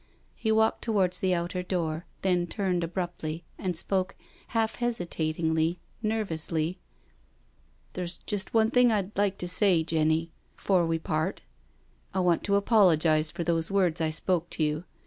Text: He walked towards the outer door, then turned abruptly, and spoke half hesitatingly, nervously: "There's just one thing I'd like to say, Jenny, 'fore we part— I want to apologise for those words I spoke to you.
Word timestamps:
He 0.33 0.51
walked 0.51 0.81
towards 0.81 1.19
the 1.19 1.35
outer 1.35 1.61
door, 1.61 2.07
then 2.23 2.47
turned 2.47 2.83
abruptly, 2.83 3.43
and 3.59 3.77
spoke 3.77 4.15
half 4.47 4.77
hesitatingly, 4.77 5.77
nervously: 6.01 6.79
"There's 7.93 8.17
just 8.17 8.51
one 8.51 8.71
thing 8.71 8.91
I'd 8.91 9.15
like 9.15 9.37
to 9.37 9.47
say, 9.47 9.83
Jenny, 9.83 10.31
'fore 10.55 10.87
we 10.87 10.97
part— 10.97 11.43
I 12.15 12.19
want 12.19 12.43
to 12.45 12.55
apologise 12.55 13.29
for 13.29 13.43
those 13.43 13.69
words 13.69 14.01
I 14.01 14.09
spoke 14.09 14.49
to 14.57 14.63
you. 14.63 14.85